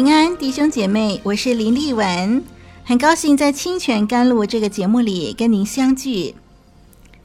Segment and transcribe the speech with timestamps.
[0.00, 2.44] 平安，弟兄姐妹，我是林丽文，
[2.84, 6.36] 很高兴在清泉甘露这个节目里跟您相聚。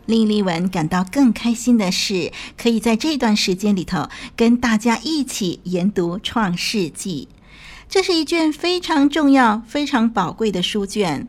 [0.08, 7.28] 令丽文感到更开心的是，可以在这段时间里头跟大家一起研读《创世纪》，
[7.88, 11.28] 这是一卷非常重要、非常宝贵的书卷。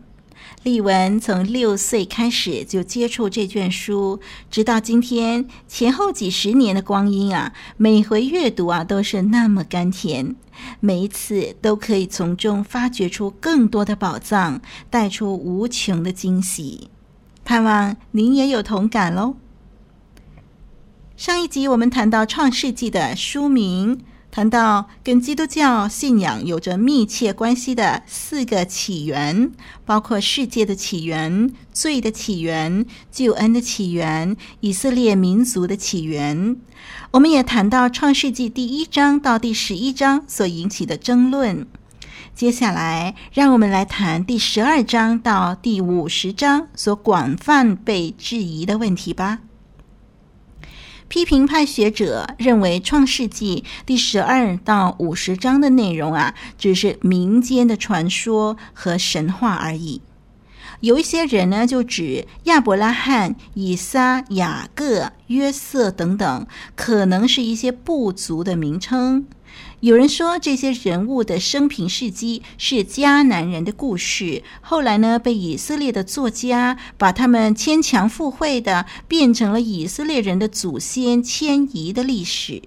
[0.64, 4.18] 丽文从六岁开始就接触这卷书，
[4.50, 10.34] 直到今天前后几十年的光阴啊，每回阅读啊都是那么甘甜，
[10.80, 16.88] 每一次都可以从中发掘出更多的宝藏，带出无穷的惊喜。
[17.44, 19.36] 盼望您也有同感喽。
[21.14, 24.00] 上一集我们谈到《创世纪》的书名。
[24.34, 29.52] 谈到跟基督教信仰有着密切关系的四个起源，
[29.86, 36.56] 包括世界的起源、罪的起源、救恩的起源、以色列民族的起源。
[37.12, 41.64] 我们也谈到创世纪第一章到第十一章所引起的争论。
[42.34, 49.38] 接下来，让我们来谈第十二章到第五十章所广泛被质疑的问题吧。
[51.14, 60.02] 批评派学者认为，《创世纪》第十二到五十章的内容啊，只是民间的传说和神话而已。
[60.80, 69.26] 有一些人呢，就指亚伯拉罕、以撒、雅各、约瑟等等，可能是一些部族的名称。
[69.84, 82.62] 有人说，这些人物的生平事迹是迦南人的故事，后来呢，被以色列的作家把他们牵强附会的变成了以色列人的祖先迁移的历史。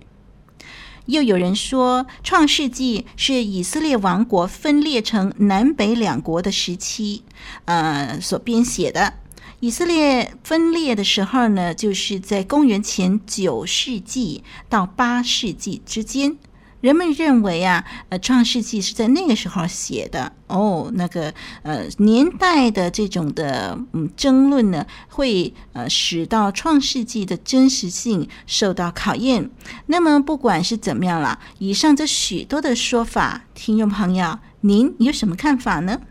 [1.07, 7.23] 又有人说，《创世纪》是以色列王国分裂成南北两国的时期，
[7.65, 9.15] 呃，所编写的。
[9.59, 16.37] 以色列分裂的时候呢，就是在公元前九世纪到八世纪之间。
[16.79, 20.91] 人们认为啊，呃，《创世纪》是在那个时候写的哦。
[20.93, 21.33] 那个
[21.63, 29.49] 呃年代的这种的嗯争论呢，会呃使到《创世纪》的真实性受到考验。
[29.87, 36.01] 那么不管是怎么样了，以上这许多的说法，听众朋友，您有什么看法呢？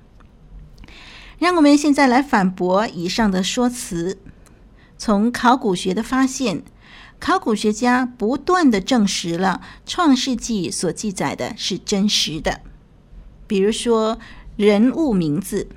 [1.39, 4.19] 让我们现在来反驳以上的说辞。
[4.99, 6.65] 从考古学的发现。
[7.19, 12.61] 考古学家不断地证实了《创世纪》所记载的是真实的。
[13.47, 14.19] 比如说
[14.57, 15.69] 人物名字，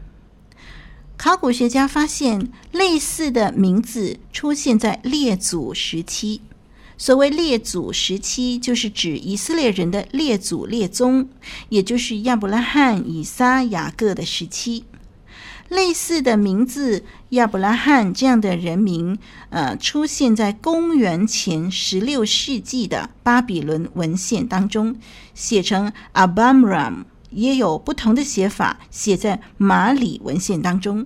[1.18, 6.42] 考古学家发现类似的名字出现在列祖时期。
[6.98, 11.30] 所谓列祖时期，就是指以色列人的列祖列宗，
[11.70, 14.84] 也就是亚伯拉罕、以撒、雅各的时期。
[15.70, 19.18] 类似的名字亚伯拉罕这样的人名，
[19.50, 24.96] 呃，出现在公元前十六世纪的巴比伦文献当中，
[25.36, 31.06] 写成 Abamram，也有不同的写法，写在马里文献当中。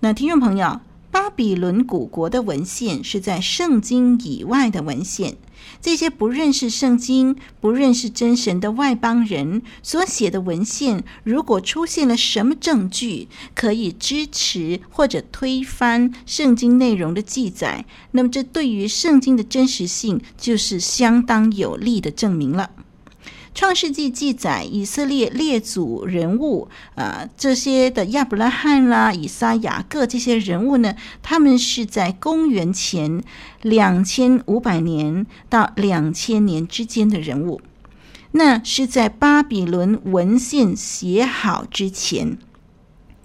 [0.00, 0.80] 那听众朋友，
[1.10, 5.36] 巴比伦古国的文献是在圣经以外的文献。
[5.80, 22.70] 这些不认识圣经、不认识真神的外邦人所写的文献，如果出现了什么证据可以支持或者推翻圣经内容的记载，那么这对于圣经的真实性就是相当有力的证明了。
[23.58, 30.94] 创世纪记载以色列列祖人物，呃，这些的亚伯拉罕啦、以撒、雅各这些人物呢，
[31.24, 33.20] 他们是在公元前
[33.62, 37.60] 两千五百年到两千年之间的人物，
[38.30, 42.38] 那是在巴比伦文献写好之前。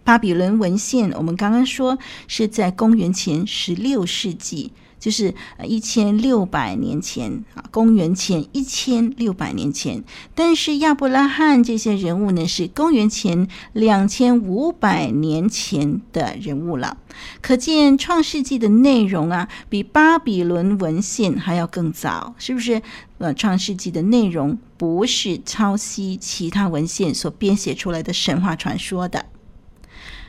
[0.04, 4.72] 巴比伦文献我们刚刚说是在公元前十六世纪。
[5.04, 5.36] 就是
[5.66, 10.02] 一千六百年前啊，公元前一千六百年前。
[10.34, 16.96] 但是亚伯拉罕这些人物呢，是公元前两千五百年前的人物了。
[17.42, 22.82] 可见创世纪的内容啊，比巴比伦文献还要更早，是不是？
[23.18, 29.26] 呃，创世纪的内容不是抄袭其他文献所编写出来的神话传说的。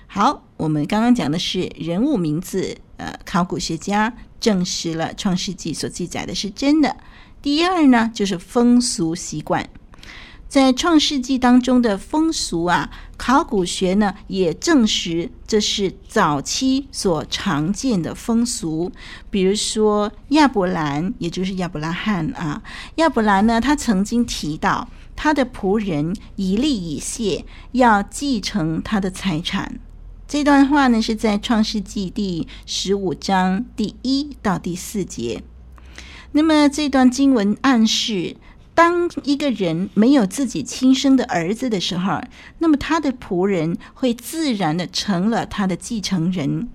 [0.07, 6.95] 好，我们刚刚讲的是人物名字，呃，考古学家证实了《创世纪》所记载的是真的。
[7.41, 9.67] 第二呢，就是风俗习惯。
[10.47, 18.93] 在《创世纪》当中的风俗啊，考古学呢也证实这是早期所常见的风俗。
[19.31, 22.63] 比如说亚伯兰，也就是亚伯拉罕啊，
[22.97, 24.87] 亚伯兰呢，他曾经提到
[25.17, 29.81] 他的仆人以利以谢要继承他的财产。
[30.35, 35.45] 这段话呢是在《创世纪》第十五章第一到第四节。
[36.33, 38.37] 那么这段经文暗示。
[38.75, 42.21] 当一个人没有自己亲生的儿子的时候，
[42.59, 46.69] 那么他的仆人会自然的成了他的继承人。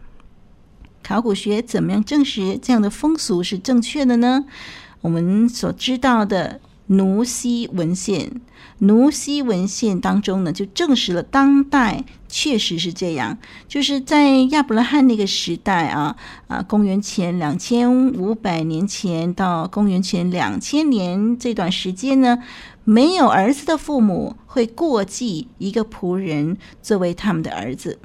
[1.03, 4.45] 考古学怎么样证实这样的风俗是正确的呢？
[5.01, 6.61] 我们所知道的。
[6.91, 8.41] 奴西文献，
[8.79, 13.37] 奴西文献当中呢，就证实了当代确实是这样，
[13.67, 22.39] 就是在亚伯拉罕那个时代啊，啊，公元前两千五百年前到公元前两千年这段时间呢，
[22.83, 27.99] 没有儿子的父母会过继一个仆人作为他们的儿子，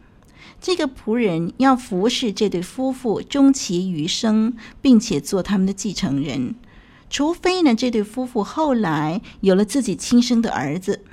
[0.60, 4.52] 这个仆人要服侍这对夫妇终其余生，
[4.82, 6.54] 并且做他们的继承人。
[7.14, 11.04] 除非呢，这对夫妇后来有了自己亲生的儿子，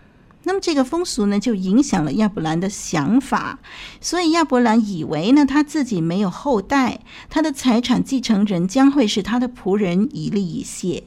[0.45, 3.59] 那么这个风俗呢，就影响了亚伯兰的想法。
[4.00, 11.03] 所以亚伯兰以为呢，他自己没有后代，他的财产继承人将会是他的仆人以利以谢。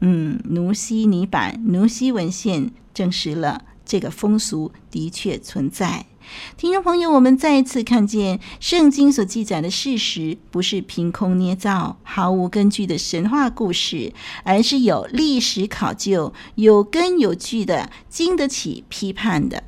[0.00, 6.06] 嗯，奴西尼版、奴西文献证实了这个风俗的确存在。
[6.56, 19.64] 听众朋友，我们再一次看见圣经所记载的事实，不是凭空捏造、毫无根据的神话故事，而是有历史考究、有根有据的，经得起批判的。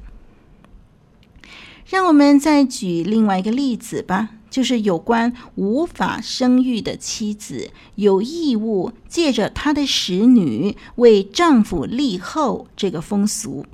[1.85, 13.67] 让我们再举另外一个例子吧，就是有关无法生育的妻子有义务借着她的使女为丈夫立后这个风俗。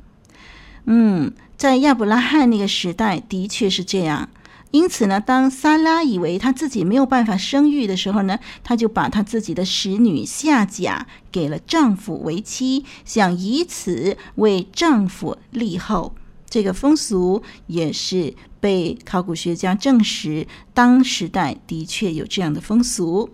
[0.87, 1.33] 嗯。
[1.57, 4.29] 在亚伯拉罕那个时代，的确是这样。
[4.73, 16.17] 因此呢，当撒拉以为他自己没有办法生育的时候呢，他就把他自己的使女夏甲给了丈夫为妻，想以此为丈夫立后。
[16.51, 23.31] 这个风俗也是被考古学家证实，当时代的确有这样的风俗。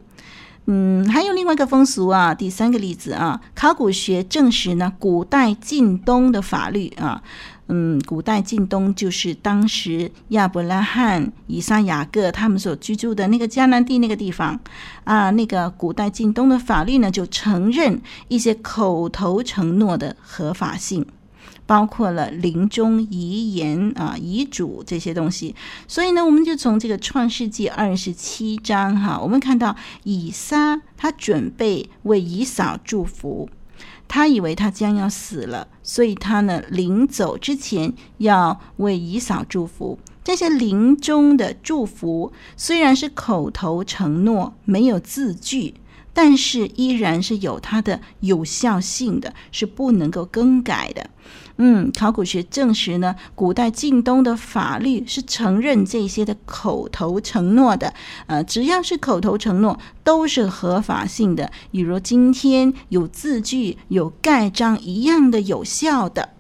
[0.71, 7.23] 嗯，还有另外一个风俗啊，第三个例子啊，考古学证实呢，古代近东的法律啊。
[7.71, 14.61] 嗯，古代近东就是当时亚伯拉罕、以撒、雅各他们所居住的那个迦南地那个地方
[15.05, 15.31] 啊。
[15.31, 21.05] 那个古代近东的法律呢，就承认一些口头承诺的合法性，
[21.69, 25.55] 包括了临终遗言啊、遗嘱这些东西。
[25.87, 33.51] 所以呢，我们就从这个创世纪二十七章哈，我们看到以撒他准备为以扫祝福。
[34.09, 39.99] 他以为他将要死了，所以他呢，临走之前要为以扫祝福。
[40.25, 45.75] 这些临终的祝福虽然是口头承诺，没有字据，
[46.15, 51.11] 但是依然是有它的有效性的，是不能够更改的。
[51.59, 57.93] 嗯，考古学证实呢，古代近东的法律是承认这些的口头承诺的。
[58.27, 66.31] 呃，只要是口头承诺，都是合法性的，比如今天有字据、有盖章一样的有效的。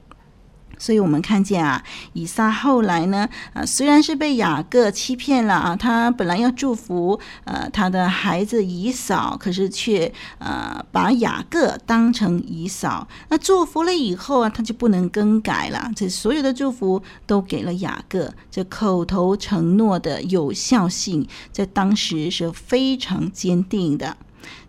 [0.78, 1.82] 所以我们看见啊，
[2.12, 13.06] 以撒后来呢，啊，虽然是被雅各欺骗了啊，他本来要祝福呃他的孩子以扫，可是却呃把雅各当成以扫。
[13.28, 18.32] 那祝福了以后啊，他就不能更改了，这所有的祝福都给了雅各。
[18.50, 24.16] 这口头承诺的有效性，在当时是非常坚定的。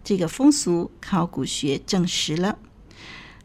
[0.03, 2.57] 这个风俗考古学证实了。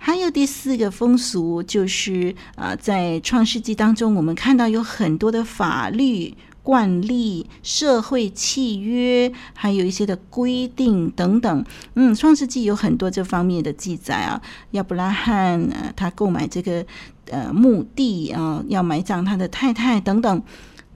[0.07, 11.65] 还有第四个风俗，就是啊，在创世纪当中，我们看到有很多的法律惯例、社会契约，还有一些的规定等等。
[11.95, 14.43] 嗯，创世纪有很多这方面的记载啊。
[14.73, 16.85] 亚伯拉罕呃，他购买这个
[17.31, 20.43] 呃墓地啊，要埋葬他的太太等等，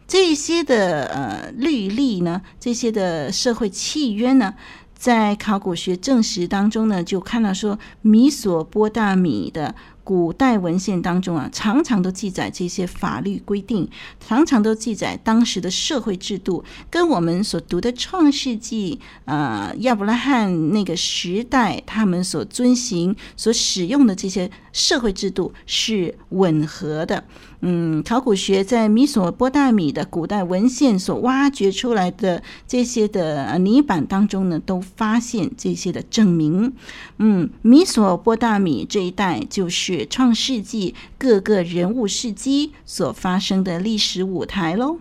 [0.07, 4.53] 这些的呃律例呢，这些的社会契约呢。
[4.99, 13.89] 在考古学证实当中呢，就看到说，米索波大米的古代文献当中啊，常常都记载这些法律规定，
[14.19, 27.25] 常常都记载当时的社会制度，跟我们所读的《创世纪》呃亚伯拉罕那个时代他们所遵循、所使用的这些社会制度是吻合的。
[27.61, 36.73] 嗯，考古学在米索波大米的古代文献所挖掘出来的这些的泥板当中呢，都发现这些的证明。
[37.19, 44.99] 嗯，米索波大米这一带就是创世纪各个人物事迹所发生的历史舞台喽。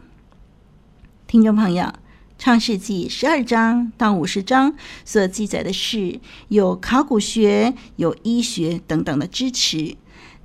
[1.27, 1.93] 听众朋友，
[2.37, 9.95] 创世纪十二章到五十章所记载的事，有考古学、有医学等等的支持。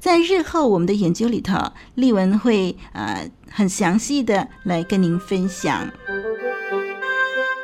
[0.00, 5.90] 在日后我们的研究里头，丽文会呃很详细的来跟您分享。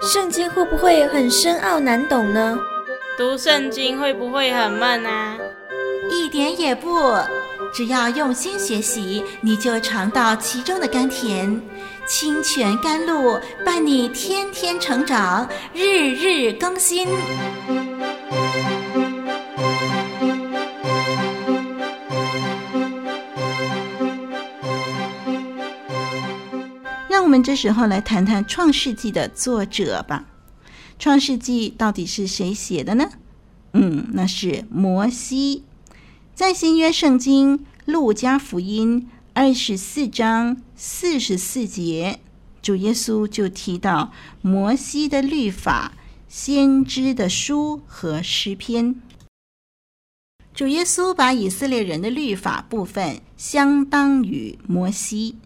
[0.00, 2.56] 圣经会不会很深奥难懂呢？
[3.16, 5.36] 读圣经会不会很闷啊？
[6.12, 6.88] 一点也不，
[7.72, 11.60] 只要用心学习，你就尝到其中的甘甜。
[12.08, 17.06] 清泉甘露伴你天天成长，日日更新。
[27.10, 30.24] 让我们这时候来谈谈《创世纪》的作者吧。
[30.98, 33.04] 《创世纪》到底是谁写的呢？
[33.74, 35.64] 嗯，那是摩西。
[36.38, 39.02] 在新约圣经《路加福音》
[39.32, 42.20] 二十四章四十四节，
[42.62, 45.94] 主耶稣就提到摩西的律法、
[46.28, 49.02] 先知的书和诗篇。
[50.54, 55.38] 主耶稣把以色列人的律法部分相当于摩西。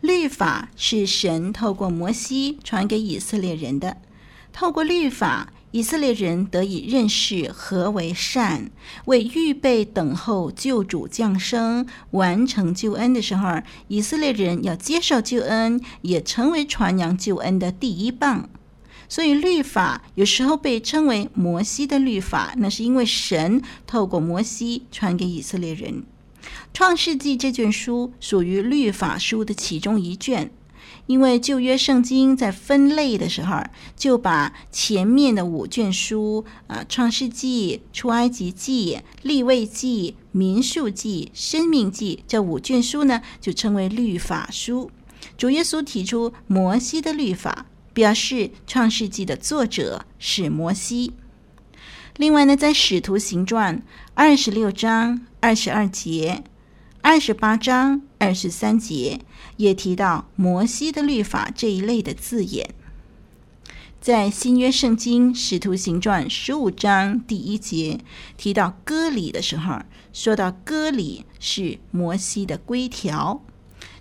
[0.00, 3.98] 律法是神透过摩西传给以色列人的。
[4.52, 8.70] 透过律法，以色列人得以认识何为善，
[9.06, 18.48] 为预备等候救主降生、完成救恩的时候，以色列人要接受救恩，也成为传扬救恩的第一棒。
[19.08, 26.04] 所以，律法有时候被称为摩西的律法，那是因为神透过摩西传给以色列人。
[26.72, 30.52] 创世纪这卷书属于律法书的其中一卷，
[31.06, 33.62] 因为旧约圣经在分类的时候，
[33.94, 44.90] 就把前面的五卷书啊，创世纪、出埃及记、利未记、民数记、申命记这五卷书呢，就称为律法书。
[45.36, 51.12] 主耶稣提出摩西的律法，表示创世纪的作者是摩西。
[52.16, 53.82] 另外呢，在使徒行传
[54.14, 56.44] 二十六章二十二节。
[57.06, 59.20] 二十八章二十三节
[59.58, 62.70] 也提到摩西的律法这一类的字眼，
[64.00, 68.00] 在新约圣经使徒行传十五章第一节
[68.38, 69.82] 提到割礼的时候，
[70.14, 73.42] 说到割礼是摩西的规条，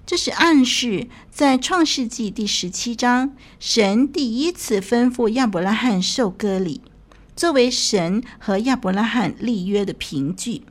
[0.06, 6.80] 这是暗示在创世纪第十七章，神第一次吩咐亚伯拉罕受割礼，
[7.36, 10.62] 作为神和亚伯拉罕立约的凭据。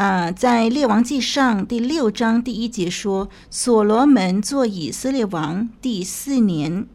[0.00, 6.86] 啊，在列王记上第六章第一节说，所罗门做以色列王第四年，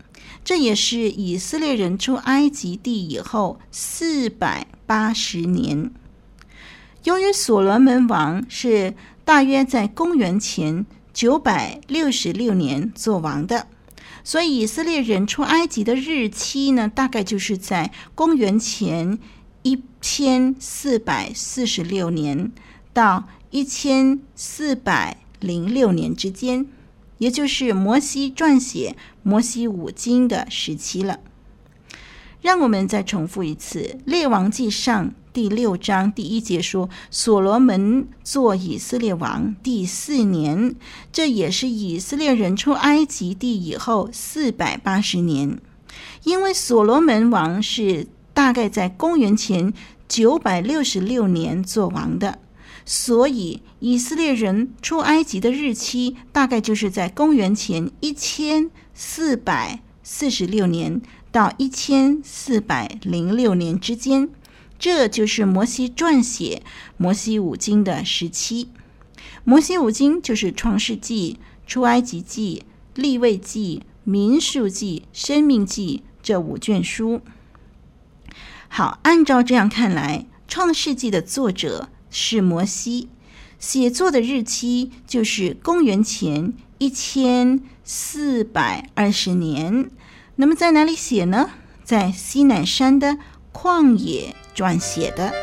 [0.44, 5.92] 这也是以色列人出埃及地以后四百八十年。
[7.04, 13.68] 由于所罗门王是大约在公元前九百六十六年做王的，
[14.24, 19.20] 所以以色列人出埃及的日期呢，大概就是在公元前
[19.62, 22.52] 一千四百四十六年。
[22.96, 26.66] 到一千四百零六年之间，
[27.18, 31.20] 也就是摩西撰写《摩西五经》的时期了。
[32.42, 40.74] 让我们再重复一次，《列王记上》第六章第一节说：“所罗门做以色列王第四年，
[41.12, 45.60] 这也是以色列人出埃及地以后四百八十年。
[46.24, 49.74] 因为所罗门王是大概在公元前
[50.08, 52.40] 九百六十六年做王的。”
[52.88, 61.02] 所以，以色列人出埃及的日期大概就是在公元前一千四百四十六年
[61.32, 64.30] 到一千四百零六年之间，
[64.78, 66.62] 这就是摩西撰写
[66.98, 68.66] 《摩西五经》的时期。
[69.44, 71.40] 《摩西五经》就是《创世纪》、
[71.72, 72.64] 《出埃及记》、
[73.02, 77.22] 《利未记》、《民数记》、《申命记》这五卷书。
[78.68, 81.90] 好，按照这样看来，《创世纪》的作者。
[82.18, 83.10] 释摩西。
[83.60, 89.92] 写作的日期就是公元前一千四百二十年。
[90.38, 91.50] 那么在哪里写呢？
[91.84, 93.18] 在西南山的
[93.52, 95.34] 旷野撰写的。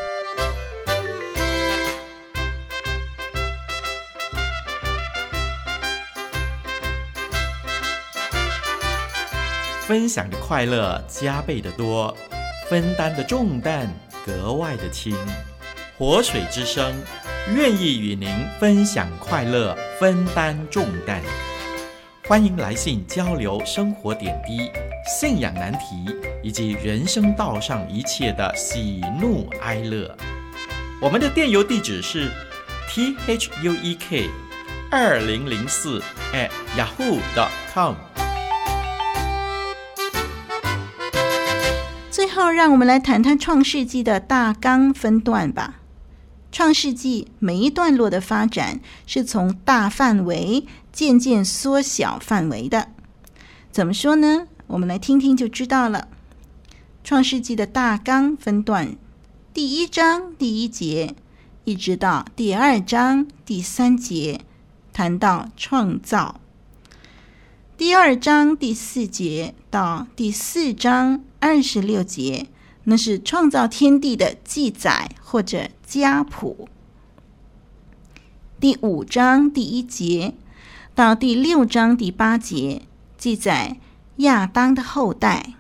[9.87, 12.17] 分享的快乐加倍的多
[12.71, 13.93] 分担的重担
[14.25, 15.15] 格外的轻。
[15.99, 16.95] 活水之声
[17.55, 21.21] 愿意与您分享快乐，分担重担。
[22.27, 24.71] 欢迎来信交流生活点滴、
[25.07, 26.07] 信仰难题
[26.43, 30.17] 以及人生道上一切的喜怒哀乐。
[31.01, 32.31] 我们的电邮地址是
[32.89, 34.31] t h u e k
[34.91, 37.95] 二零零四 at yahoo dot com。
[42.11, 45.75] 最后，让我们来谈谈《创世纪》的大纲分段吧。
[46.53, 52.89] 《创世纪》每一段落的发展是从大范围渐渐缩小范围的。
[53.73, 54.47] 怎么说呢？
[54.67, 56.09] 我们来听听就知道了。
[57.03, 58.95] 《创世纪》的大纲分段。
[59.55, 61.15] 第一章第一节，
[61.65, 64.43] 一直到第二章第三节，
[64.93, 66.39] 谈到创造；
[67.79, 72.49] 第二章第四节到第四章二十六节，
[72.85, 75.69] 那是创造天地的记载或者
[76.01, 76.69] 家谱；
[78.59, 80.33] 第五章第一节
[80.95, 82.83] 到第六章第八节，
[83.19, 83.77] 记载
[84.17, 85.55] 亚当的后代；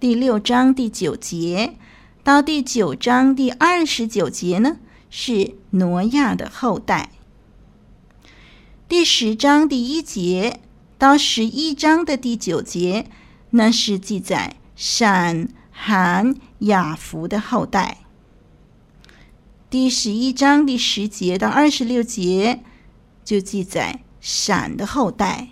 [0.00, 1.76] 第六章第九节。
[2.24, 4.78] 到第九章第二十九节呢，
[5.10, 7.10] 是挪亚的后代；
[8.88, 10.60] 第十章第一节
[10.98, 13.06] 到十一章的第九节，
[13.50, 18.01] 那是记载闪、含、雅弗的后代；
[19.72, 22.60] 第十一章第十节到二十六节，
[23.24, 25.48] 就记载闪的后代；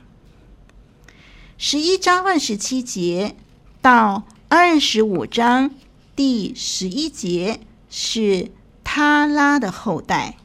[1.56, 3.34] 十一章二十七节
[3.80, 5.70] 到二十五章。
[6.14, 8.50] 第十一节是
[8.84, 10.36] 他拉的后代，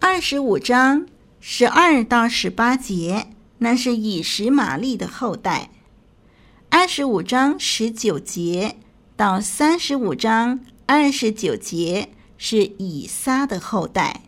[0.00, 1.06] 二十五章
[1.38, 3.28] 十二到十八节
[3.58, 5.70] 那是以实玛利的后代，
[6.68, 8.74] 二十五章十九节
[9.16, 12.08] 到三十五章二十九节
[12.42, 14.22] 是以撒的后代，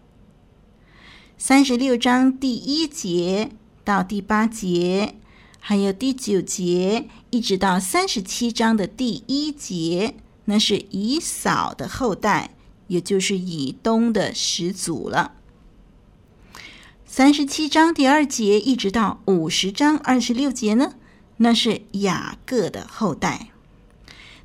[1.38, 3.53] 三十六章第一节
[3.85, 5.14] 到第八节。
[5.59, 12.55] 还有第九节一直到三十七章的第一节，那是以扫的后代，
[12.88, 15.33] 也就是以东的始祖了。
[17.07, 20.96] 三十七章第二节一直到五十章二十六节呢，
[21.38, 23.48] 那是雅各的后代。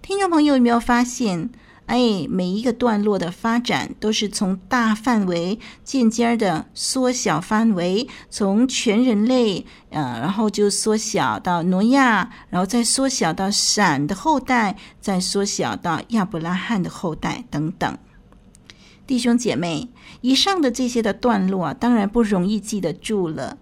[0.02, 1.50] 听众朋友有没有发现？
[1.88, 17.98] 哎，每一个段落的发展都是从大范围渐渐的缩小范围，从全人类，呃，然后就缩小到挪亚，然后再缩小到闪的后代，再缩小到亚伯拉罕的后代等等。
[19.06, 19.88] 弟兄姐妹，
[20.20, 23.58] 以上的这些的段落啊，当然不容易记得住了。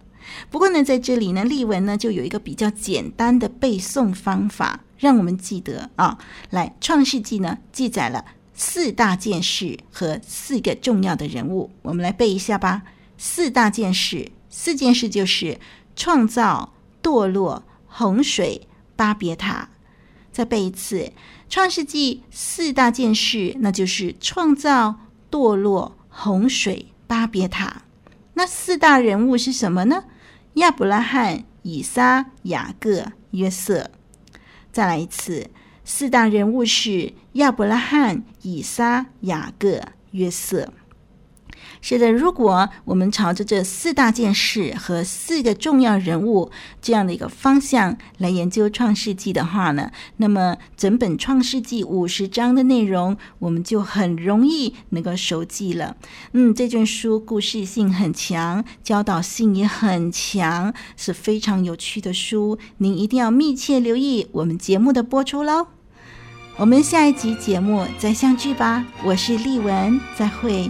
[0.49, 4.81] 不过呢，在这里呢，丽文呢就有一个比较简单的背诵方法。
[4.97, 6.17] 让我们记得啊，
[6.49, 12.83] 来《创世纪》呢记载了四大件事和四个重要的人物，我们来背一下吧。
[13.17, 15.59] 四大件事，四件事就是
[15.97, 19.69] 创造、堕落、洪水、巴别塔。
[20.31, 20.99] 再背一次，
[21.49, 24.95] 《创世纪》四大件事，那就是创造、
[25.29, 27.83] 堕落、洪水、巴别塔。
[28.33, 30.05] 那四大人物是什么呢？
[30.55, 33.91] 亚伯拉罕、以撒、雅各、约瑟。
[34.71, 35.49] 再来一次，
[35.83, 40.71] 四大人物是亚伯拉罕、以撒、雅各、约瑟。
[41.87, 46.49] 是的，如果我们朝着这四大件事和四个重要人物
[46.81, 55.95] 这样的一个方向来研究《创世纪》的话呢，那么整本《创世纪》五十章的内容，我们就很容易能够熟记了。
[56.31, 62.57] 嗯，这卷书故事性很强，教导性也很强，是非常有趣的书。
[62.79, 65.67] 您一定要密切留意我们节目的播出喽。
[66.57, 68.83] 我们下一集节目再相聚吧。
[69.03, 70.67] 我是丽文，再会。